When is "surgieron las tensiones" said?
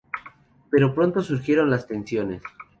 1.21-2.41